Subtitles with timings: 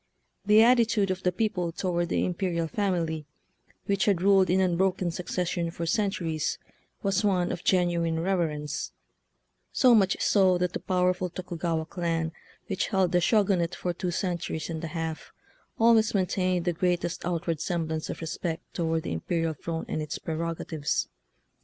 [0.47, 3.27] The attitude of the peo ple toward the imperial family,
[3.85, 6.57] which had rilled in unbroken succession for cen turies,
[7.03, 8.93] was one of genuine reverence—
[9.81, 12.31] so much so that the powerful Tokugawa clan,
[12.65, 15.31] which held the Shogunate for two centuries and a half,
[15.77, 20.57] always maintained the greatest outward semblance of respect toward the imperial throne and its prerog
[20.57, 21.09] atives.